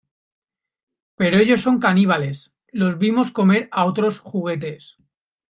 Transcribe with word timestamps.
Pero 1.15 1.37
ellos 1.37 1.61
son 1.61 1.77
caníbales. 1.77 2.51
Los 2.71 2.97
vimos 2.97 3.29
comer 3.31 3.69
a 3.71 3.85
otros 3.85 4.17
juguetes. 4.19 4.97